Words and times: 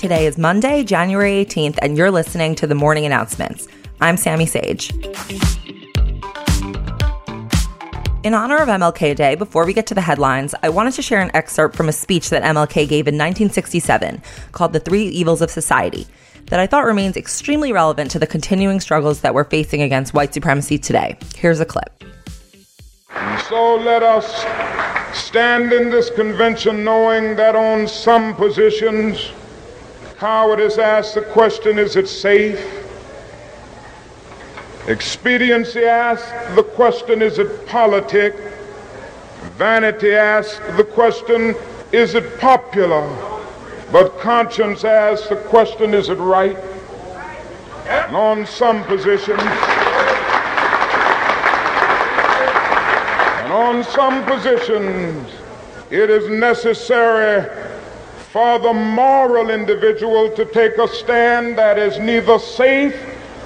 Today 0.00 0.24
is 0.24 0.38
Monday, 0.38 0.82
January 0.82 1.44
18th, 1.44 1.78
and 1.82 1.94
you're 1.94 2.10
listening 2.10 2.54
to 2.54 2.66
the 2.66 2.74
morning 2.74 3.04
announcements. 3.04 3.68
I'm 4.00 4.16
Sami 4.16 4.46
Sage. 4.46 4.94
In 8.22 8.32
honor 8.32 8.56
of 8.56 8.68
MLK 8.70 9.14
Day, 9.14 9.34
before 9.34 9.66
we 9.66 9.74
get 9.74 9.86
to 9.88 9.94
the 9.94 10.00
headlines, 10.00 10.54
I 10.62 10.70
wanted 10.70 10.94
to 10.94 11.02
share 11.02 11.20
an 11.20 11.30
excerpt 11.36 11.76
from 11.76 11.86
a 11.90 11.92
speech 11.92 12.30
that 12.30 12.42
MLK 12.42 12.88
gave 12.88 13.08
in 13.08 13.16
1967 13.16 14.22
called 14.52 14.72
The 14.72 14.80
Three 14.80 15.04
Evils 15.04 15.42
of 15.42 15.50
Society 15.50 16.06
that 16.46 16.58
I 16.58 16.66
thought 16.66 16.86
remains 16.86 17.18
extremely 17.18 17.70
relevant 17.70 18.10
to 18.12 18.18
the 18.18 18.26
continuing 18.26 18.80
struggles 18.80 19.20
that 19.20 19.34
we're 19.34 19.44
facing 19.44 19.82
against 19.82 20.14
white 20.14 20.32
supremacy 20.32 20.78
today. 20.78 21.18
Here's 21.36 21.60
a 21.60 21.66
clip. 21.66 22.02
So 23.50 23.76
let 23.76 24.02
us 24.02 24.46
stand 25.12 25.74
in 25.74 25.90
this 25.90 26.08
convention 26.08 26.84
knowing 26.84 27.36
that 27.36 27.54
on 27.54 27.86
some 27.86 28.34
positions, 28.34 29.30
cowardice 30.20 30.76
asks 30.76 31.14
the 31.14 31.22
question 31.22 31.78
is 31.78 31.96
it 31.96 32.06
safe? 32.06 32.60
Expediency 34.86 35.84
asks 35.84 36.30
the 36.54 36.62
question, 36.62 37.22
is 37.22 37.38
it 37.38 37.66
politic? 37.66 38.34
Vanity 39.56 40.14
asks 40.14 40.60
the 40.76 40.84
question, 40.84 41.54
is 41.92 42.14
it 42.14 42.38
popular? 42.38 43.00
But 43.90 44.18
conscience 44.20 44.84
asks 44.84 45.26
the 45.28 45.36
question, 45.36 45.94
is 45.94 46.10
it 46.10 46.18
right? 46.18 46.56
And 47.86 48.14
on 48.14 48.44
some 48.44 48.84
positions, 48.84 49.40
and 53.40 53.52
on 53.54 53.84
some 53.84 54.22
positions, 54.26 55.32
it 55.90 56.10
is 56.10 56.28
necessary 56.28 57.69
for 58.32 58.60
the 58.60 58.72
moral 58.72 59.50
individual 59.50 60.30
to 60.36 60.44
take 60.44 60.78
a 60.78 60.86
stand 60.86 61.58
that 61.58 61.78
is 61.78 61.98
neither 61.98 62.38
safe 62.38 62.94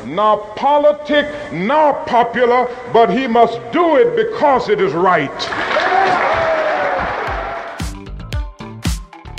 nor 0.05 0.39
politic, 0.57 1.27
nor 1.53 1.95
popular, 2.05 2.69
but 2.93 3.09
he 3.09 3.27
must 3.27 3.59
do 3.73 3.97
it 3.97 4.15
because 4.15 4.69
it 4.69 4.81
is 4.81 4.93
right. 4.93 5.31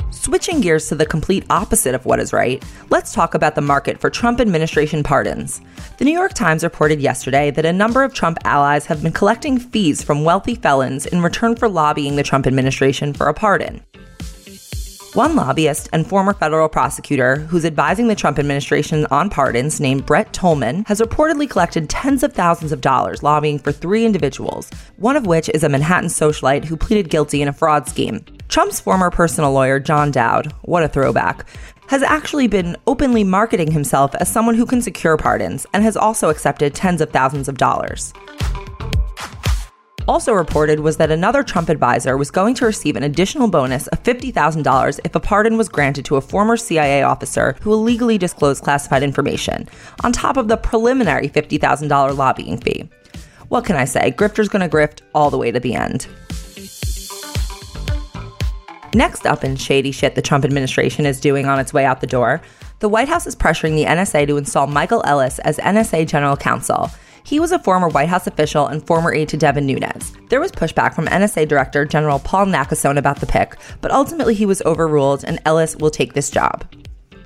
Switching 0.09 0.59
gears 0.59 0.89
to 0.89 0.95
the 0.95 1.05
complete 1.05 1.45
opposite 1.52 1.94
of 1.94 2.03
what 2.08 2.20
is 2.20 2.33
right, 2.33 2.66
let's 2.89 3.14
talk 3.14 3.36
about 3.36 3.53
the 3.53 3.61
market 3.61 4.00
for 4.00 4.09
Trump 4.09 4.42
administration 4.42 5.03
pardons. 5.03 5.61
The 6.00 6.05
New 6.05 6.11
York 6.11 6.33
Times 6.33 6.64
reported 6.64 7.00
yesterday 7.00 7.52
that 7.52 7.66
a 7.66 7.72
number 7.72 8.03
of 8.03 8.16
Trump 8.16 8.39
allies 8.44 8.88
have 8.88 9.03
been 9.03 9.11
collecting 9.11 9.59
fees 9.59 10.02
from 10.02 10.23
wealthy 10.23 10.55
felons 10.55 11.05
in 11.05 11.22
return 11.22 11.55
for 11.55 11.70
lobbying 11.70 12.16
the 12.16 12.23
Trump 12.23 12.48
administration 12.48 13.14
for 13.14 13.27
a 13.27 13.33
pardon. 13.36 13.83
One 15.16 15.38
lobbyist 15.38 15.88
and 15.94 16.05
former 16.05 16.33
federal 16.33 16.67
prosecutor 16.67 17.38
who's 17.38 17.63
advising 17.63 18.09
the 18.09 18.16
Trump 18.16 18.38
administration 18.38 19.08
on 19.11 19.30
pardons, 19.30 19.80
named 19.80 20.05
Brett 20.05 20.33
Tolman, 20.33 20.83
has 20.88 20.99
reportedly 20.99 21.49
collected 21.49 21.89
tens 21.89 22.21
of 22.21 22.33
thousands 22.33 22.73
of 22.73 22.81
dollars 22.81 23.23
lobbying 23.23 23.58
for 23.58 23.71
three 23.71 24.05
individuals, 24.05 24.69
one 24.97 25.16
of 25.16 25.25
which 25.25 25.47
is 25.53 25.63
a 25.63 25.69
Manhattan 25.69 26.09
socialite 26.09 26.66
who 26.66 26.75
pleaded 26.75 27.09
guilty 27.09 27.41
in 27.41 27.47
a 27.47 27.53
fraud 27.53 27.88
scheme. 27.88 28.25
Trump's 28.49 28.81
former 28.81 29.09
personal 29.09 29.53
lawyer, 29.53 29.80
John 29.80 30.11
Dowd, 30.11 30.52
what 30.63 30.83
a 30.83 30.89
throwback, 30.89 31.47
has 31.88 32.03
actually 32.03 32.47
been 32.47 32.75
openly 32.86 33.23
marketing 33.23 33.71
himself 33.71 34.13
as 34.16 34.30
someone 34.30 34.55
who 34.55 34.66
can 34.66 34.81
secure 34.81 35.16
pardons 35.16 35.66
and 35.71 35.81
has 35.81 35.95
also 35.95 36.30
accepted 36.30 36.75
tens 36.75 36.99
of 36.99 37.11
thousands 37.11 37.47
of 37.47 37.58
dollars. 37.58 38.11
Also 40.08 40.34
reported 40.34 40.80
was 40.80 40.98
that 40.98 41.09
another 41.09 41.42
Trump 41.42 41.70
advisor 41.70 42.16
was 42.16 42.30
going 42.30 42.53
to 42.56 42.66
receive 42.66 42.95
an 42.95 43.03
additional 43.03 43.48
bonus 43.48 43.88
of 43.88 44.03
$50,000 44.03 45.00
if 45.03 45.16
a 45.16 45.20
pardon 45.20 45.58
was 45.58 45.67
granted 45.67 46.06
to 46.06 46.16
a 46.16 46.22
former 46.22 46.58
CIA 46.58 47.02
officer 47.02 47.56
who 47.61 47.73
illegally 47.73 48.17
disclosed 48.17 48.64
classified 48.64 49.02
information, 49.02 49.67
on 50.03 50.11
top 50.11 50.38
of 50.38 50.48
the 50.48 50.58
preliminary 50.58 51.28
$50,000 51.28 52.17
lobbying 52.17 52.58
fee. 52.58 52.88
What 53.49 53.66
can 53.66 53.76
I 53.76 53.86
say? 53.86 54.11
Grifter's 54.11 54.49
gonna 54.49 54.70
grift 54.70 55.02
all 55.16 55.32
the 55.32 55.38
way 55.38 55.52
to 55.52 55.60
the 55.60 55.73
end. 55.73 56.08
Next 58.93 59.26
up 59.26 59.43
in 59.43 59.55
shady 59.55 59.92
shit 59.92 60.16
the 60.16 60.22
Trump 60.22 60.45
administration 60.45 61.05
is 61.05 61.20
doing 61.20 61.48
on 61.48 61.60
its 61.60 61.73
way 61.73 61.83
out 61.83 61.99
the 61.99 62.08
door, 62.08 62.42
the 62.80 62.89
White 62.89 63.10
House 63.10 63.26
is 63.26 63.36
pressuring 63.36 63.76
the 63.76 63.86
NSA 63.86 64.27
to 64.27 64.37
install 64.37 64.67
Michael 64.67 65.02
Ellis 65.05 65.39
as 65.39 65.58
NSA 65.58 66.08
general 66.08 66.37
counsel. 66.37 66.92
He 67.25 67.39
was 67.39 67.52
a 67.52 67.58
former 67.58 67.87
White 67.87 68.09
House 68.09 68.27
official 68.27 68.67
and 68.67 68.86
former 68.86 69.11
aide 69.11 69.30
to 69.30 69.37
Devin 69.37 69.65
Nunes. 69.65 70.13
There 70.30 70.39
was 70.39 70.52
pushback 70.52 70.93
from 70.93 71.08
NSA 71.08 71.47
Director 71.47 71.83
General 71.83 72.19
Paul 72.19 72.45
Nakasone 72.45 72.99
about 72.99 73.19
the 73.19 73.25
pick, 73.25 73.55
but 73.81 73.89
ultimately 73.89 74.36
he 74.36 74.45
was 74.45 74.61
overruled 74.61 75.23
and 75.25 75.41
Ellis 75.43 75.75
will 75.75 75.89
take 75.89 76.13
this 76.13 76.30
job. 76.30 76.63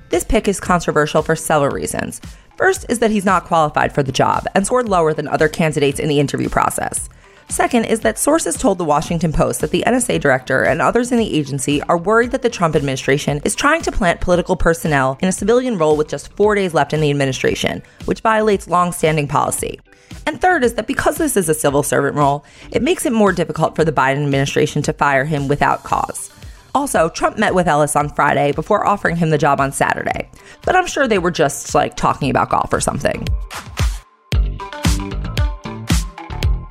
This 0.08 0.24
pick 0.24 0.48
is 0.48 0.58
controversial 0.58 1.20
for 1.20 1.36
several 1.36 1.70
reasons. 1.70 2.18
First 2.56 2.86
is 2.88 3.00
that 3.00 3.10
he's 3.10 3.26
not 3.26 3.44
qualified 3.44 3.94
for 3.94 4.02
the 4.02 4.10
job 4.10 4.46
and 4.54 4.64
scored 4.64 4.88
lower 4.88 5.12
than 5.12 5.28
other 5.28 5.48
candidates 5.48 6.00
in 6.00 6.08
the 6.08 6.18
interview 6.18 6.48
process. 6.48 7.10
Second 7.50 7.86
is 7.86 7.98
that 8.00 8.16
sources 8.16 8.56
told 8.56 8.78
the 8.78 8.84
Washington 8.84 9.32
Post 9.32 9.60
that 9.60 9.72
the 9.72 9.82
NSA 9.84 10.20
director 10.20 10.62
and 10.62 10.80
others 10.80 11.10
in 11.10 11.18
the 11.18 11.36
agency 11.36 11.82
are 11.82 11.98
worried 11.98 12.30
that 12.30 12.42
the 12.42 12.48
Trump 12.48 12.76
administration 12.76 13.40
is 13.44 13.56
trying 13.56 13.82
to 13.82 13.90
plant 13.90 14.20
political 14.20 14.54
personnel 14.54 15.18
in 15.20 15.28
a 15.28 15.32
civilian 15.32 15.76
role 15.76 15.96
with 15.96 16.08
just 16.08 16.32
four 16.36 16.54
days 16.54 16.74
left 16.74 16.92
in 16.92 17.00
the 17.00 17.10
administration, 17.10 17.82
which 18.04 18.20
violates 18.20 18.68
long-standing 18.68 19.26
policy. 19.26 19.80
And 20.28 20.40
third 20.40 20.62
is 20.62 20.74
that 20.74 20.86
because 20.86 21.18
this 21.18 21.36
is 21.36 21.48
a 21.48 21.54
civil 21.54 21.82
servant 21.82 22.14
role, 22.14 22.44
it 22.70 22.84
makes 22.84 23.04
it 23.04 23.12
more 23.12 23.32
difficult 23.32 23.74
for 23.74 23.84
the 23.84 23.90
Biden 23.90 24.22
administration 24.22 24.80
to 24.82 24.92
fire 24.92 25.24
him 25.24 25.48
without 25.48 25.82
cause. 25.82 26.30
Also, 26.72 27.08
Trump 27.08 27.36
met 27.36 27.52
with 27.52 27.66
Ellis 27.66 27.96
on 27.96 28.10
Friday 28.10 28.52
before 28.52 28.86
offering 28.86 29.16
him 29.16 29.30
the 29.30 29.38
job 29.38 29.60
on 29.60 29.72
Saturday. 29.72 30.30
But 30.64 30.76
I'm 30.76 30.86
sure 30.86 31.08
they 31.08 31.18
were 31.18 31.32
just 31.32 31.74
like 31.74 31.96
talking 31.96 32.30
about 32.30 32.50
golf 32.50 32.72
or 32.72 32.80
something. 32.80 33.26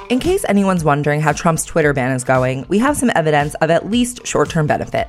In 0.09 0.19
case 0.19 0.43
anyone's 0.49 0.83
wondering 0.83 1.21
how 1.21 1.33
Trump's 1.33 1.63
Twitter 1.63 1.93
ban 1.93 2.15
is 2.15 2.23
going, 2.23 2.65
we 2.67 2.79
have 2.79 2.97
some 2.97 3.11
evidence 3.13 3.53
of 3.55 3.69
at 3.69 3.91
least 3.91 4.25
short 4.25 4.49
term 4.49 4.65
benefit. 4.65 5.07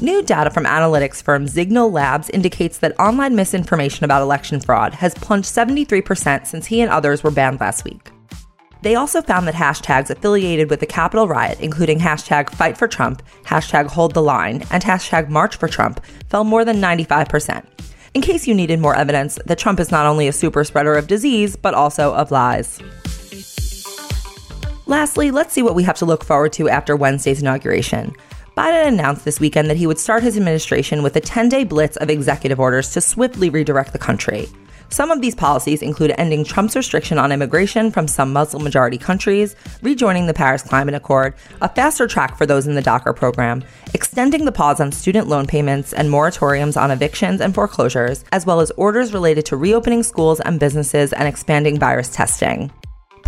New 0.00 0.22
data 0.22 0.48
from 0.48 0.64
analytics 0.64 1.22
firm 1.22 1.44
Zignal 1.44 1.92
Labs 1.92 2.30
indicates 2.30 2.78
that 2.78 2.98
online 2.98 3.36
misinformation 3.36 4.04
about 4.04 4.22
election 4.22 4.58
fraud 4.58 4.94
has 4.94 5.14
plunged 5.16 5.54
73% 5.54 6.46
since 6.46 6.64
he 6.64 6.80
and 6.80 6.90
others 6.90 7.22
were 7.22 7.30
banned 7.30 7.60
last 7.60 7.84
week. 7.84 8.10
They 8.80 8.94
also 8.94 9.20
found 9.20 9.46
that 9.48 9.54
hashtags 9.54 10.08
affiliated 10.08 10.70
with 10.70 10.80
the 10.80 10.86
Capitol 10.86 11.28
riot, 11.28 11.60
including 11.60 11.98
hashtag 11.98 12.48
Fight 12.48 12.78
for 12.78 12.88
Trump, 12.88 13.22
hashtag 13.44 13.88
Hold 13.88 14.14
the 14.14 14.22
Line, 14.22 14.64
and 14.70 14.82
hashtag 14.82 15.28
March 15.28 15.56
for 15.56 15.68
Trump, 15.68 16.02
fell 16.30 16.44
more 16.44 16.64
than 16.64 16.76
95%. 16.76 17.66
In 18.14 18.22
case 18.22 18.46
you 18.46 18.54
needed 18.54 18.80
more 18.80 18.96
evidence 18.96 19.38
that 19.44 19.58
Trump 19.58 19.78
is 19.78 19.90
not 19.90 20.06
only 20.06 20.26
a 20.26 20.32
super 20.32 20.64
spreader 20.64 20.94
of 20.94 21.06
disease, 21.06 21.54
but 21.54 21.74
also 21.74 22.14
of 22.14 22.30
lies. 22.30 22.80
Lastly, 24.88 25.30
let's 25.30 25.52
see 25.52 25.62
what 25.62 25.74
we 25.74 25.82
have 25.82 25.98
to 25.98 26.06
look 26.06 26.24
forward 26.24 26.54
to 26.54 26.70
after 26.70 26.96
Wednesday's 26.96 27.42
inauguration. 27.42 28.16
Biden 28.56 28.88
announced 28.88 29.22
this 29.22 29.38
weekend 29.38 29.68
that 29.68 29.76
he 29.76 29.86
would 29.86 29.98
start 29.98 30.22
his 30.22 30.38
administration 30.38 31.02
with 31.02 31.14
a 31.14 31.20
10 31.20 31.50
day 31.50 31.62
blitz 31.62 31.98
of 31.98 32.08
executive 32.08 32.58
orders 32.58 32.90
to 32.94 33.02
swiftly 33.02 33.50
redirect 33.50 33.92
the 33.92 33.98
country. 33.98 34.48
Some 34.88 35.10
of 35.10 35.20
these 35.20 35.34
policies 35.34 35.82
include 35.82 36.14
ending 36.16 36.42
Trump's 36.42 36.74
restriction 36.74 37.18
on 37.18 37.32
immigration 37.32 37.90
from 37.90 38.08
some 38.08 38.32
Muslim 38.32 38.64
majority 38.64 38.96
countries, 38.96 39.56
rejoining 39.82 40.26
the 40.26 40.32
Paris 40.32 40.62
Climate 40.62 40.94
Accord, 40.94 41.34
a 41.60 41.68
faster 41.68 42.06
track 42.06 42.38
for 42.38 42.46
those 42.46 42.66
in 42.66 42.74
the 42.74 42.80
DACA 42.80 43.14
program, 43.14 43.62
extending 43.92 44.46
the 44.46 44.52
pause 44.52 44.80
on 44.80 44.90
student 44.90 45.28
loan 45.28 45.46
payments 45.46 45.92
and 45.92 46.08
moratoriums 46.08 46.80
on 46.80 46.90
evictions 46.90 47.42
and 47.42 47.54
foreclosures, 47.54 48.24
as 48.32 48.46
well 48.46 48.60
as 48.60 48.70
orders 48.78 49.12
related 49.12 49.44
to 49.44 49.56
reopening 49.58 50.02
schools 50.02 50.40
and 50.40 50.58
businesses 50.58 51.12
and 51.12 51.28
expanding 51.28 51.78
virus 51.78 52.08
testing. 52.08 52.70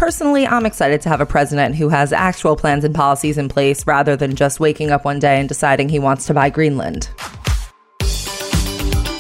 Personally, 0.01 0.47
I'm 0.47 0.65
excited 0.65 1.03
to 1.03 1.11
have 1.11 1.21
a 1.21 1.27
president 1.27 1.75
who 1.75 1.91
has 1.91 2.11
actual 2.11 2.57
plans 2.57 2.85
and 2.85 2.95
policies 2.95 3.37
in 3.37 3.51
place 3.51 3.87
rather 3.87 4.17
than 4.17 4.35
just 4.35 4.59
waking 4.59 4.91
up 4.91 5.05
one 5.05 5.19
day 5.19 5.39
and 5.39 5.47
deciding 5.47 5.91
he 5.91 5.99
wants 5.99 6.25
to 6.25 6.33
buy 6.33 6.49
Greenland. 6.49 7.11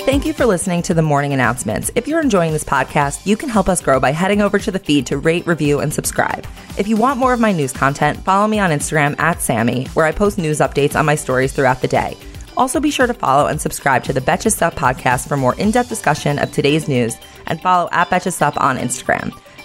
Thank 0.07 0.25
you 0.25 0.33
for 0.33 0.47
listening 0.47 0.81
to 0.85 0.95
the 0.95 1.03
morning 1.03 1.35
announcements. 1.35 1.91
If 1.97 2.09
you're 2.09 2.23
enjoying 2.23 2.55
this 2.55 2.65
podcast, 2.65 3.27
you 3.27 3.37
can 3.37 3.51
help 3.51 3.69
us 3.69 3.83
grow 3.83 4.01
by 4.01 4.13
heading 4.13 4.41
over 4.41 4.59
to 4.59 4.71
the 4.71 4.79
feed 4.79 5.05
to 5.09 5.19
rate, 5.19 5.47
review, 5.47 5.81
and 5.81 5.93
subscribe. 5.93 6.47
If 6.79 6.89
you 6.89 6.97
want 6.97 7.19
more 7.19 7.35
of 7.35 7.41
my 7.41 7.53
news 7.53 7.75
content, 7.75 8.25
follow 8.25 8.49
me 8.49 8.59
on 8.59 8.71
Instagram 8.71 9.21
at 9.21 9.43
Sammy, 9.43 9.85
where 9.89 10.07
I 10.07 10.13
post 10.13 10.39
news 10.39 10.61
updates 10.61 10.99
on 10.99 11.05
my 11.05 11.15
stories 11.15 11.53
throughout 11.53 11.83
the 11.83 11.89
day. 11.89 12.17
Also, 12.57 12.81
be 12.81 12.91
sure 12.91 13.07
to 13.07 13.13
follow 13.13 13.49
and 13.49 13.61
subscribe 13.61 14.03
to 14.05 14.15
the 14.15 14.23
Betches 14.23 14.57
Sup 14.57 14.77
podcast 14.77 15.29
for 15.29 15.37
more 15.37 15.55
in 15.57 15.73
depth 15.73 15.91
discussion 15.91 16.39
of 16.39 16.51
today's 16.51 16.89
news, 16.89 17.19
and 17.49 17.61
follow 17.61 17.91
at 17.93 18.09
Betches 18.09 18.33
Sup 18.33 18.59
on 18.59 18.79
Instagram. 18.79 19.39